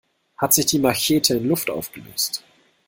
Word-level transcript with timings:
Hat 0.37 0.55
sich 0.55 0.65
die 0.65 0.79
Machete 0.79 1.35
in 1.37 1.47
Luft 1.47 1.69
aufgelöst? 1.69 2.43